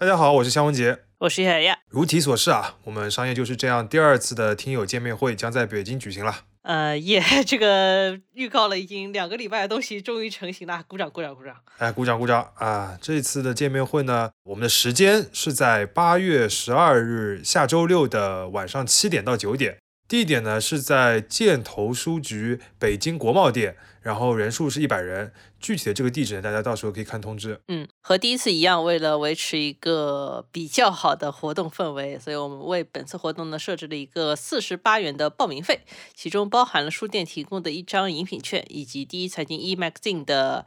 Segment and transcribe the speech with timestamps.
[0.00, 0.96] 大家好，我是肖文杰。
[1.18, 1.76] 我是海亚。
[1.88, 6.44] 如题所示啊，我们商业就是这样第二次的听友见面会将在北京举行了。
[6.62, 11.56] 呃，也这个预告了已经两个礼拜的东西终于成型了，鼓掌鼓掌鼓掌！
[11.78, 12.96] 哎，鼓掌鼓掌啊！
[13.02, 19.78] 这次的见面会呢，我们的时间是在八月十二日下周六的晚上七点到九点。
[20.08, 25.32] 地点呢是在箭头书局北京国贸店，然后人数是一百人。
[25.60, 27.60] 具体的这个地址呢，大家到时候可以看通知。
[27.68, 35.80] 嗯，和第一次一样，为了维持一个比较好的活动氛围，所以我们为本次活动呢设置了一个四十八元的报名费，
[36.14, 40.64] 其中包含了书店提供的一张饮品券，以及第一财经 e magazine 的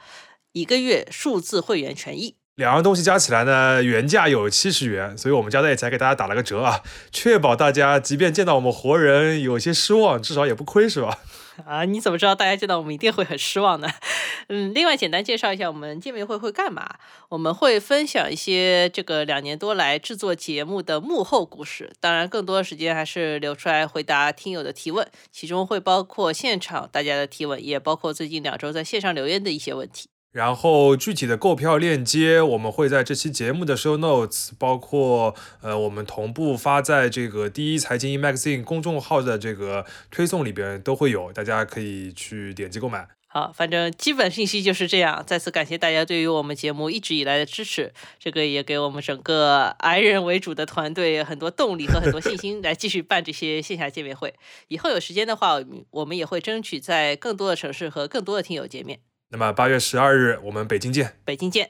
[0.52, 2.36] 一个月数字会员权益。
[2.56, 11.20] 两样东西加起来呢，原价有七十元，所以我们加在一起给大家打了个折啊，确保大家即便见到我们活人有些失望，至少也不亏，是吧？
[11.66, 13.90] 啊，你怎么知道大家见到我们一定会很失望呢？
[14.50, 16.88] 嗯，另外简单介绍一下我们见面会会干嘛？
[17.30, 30.10] 我们会分享一些这个两年多来制作节目的幕后故事，当然更多的时间还是留出来回答听友的提问，其中会包括现场大家的提问，也包括最近两周在线上留言的一些问题。
[30.32, 43.08] 然后具体的购票链接，我们会在这期节目的 show notes，包括呃我们同步发在这个第一财经 magazine 公众号的这个推送里边都会有，大家可以去点击购买。
[43.28, 45.24] 好，反正基本信息就是这样。
[45.26, 54.34] 再次感谢大家对于我们节目一直以来的支持，这个也给我们整个 i 人为主的团队很多动力和很多信心，来继续办这些线下见面会。
[54.68, 55.60] 以后有时间的话，
[55.92, 59.00] 我们也会争取在更多的城市和更多的听友见面。
[59.34, 61.14] 那么八月十二日，我们北京见。
[61.24, 61.70] 北京见。